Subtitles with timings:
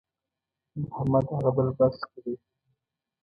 [0.81, 2.33] محمد هغه بل بس کې دی.